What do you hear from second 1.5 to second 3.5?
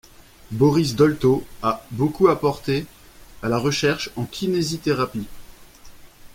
a beaucoup apporté à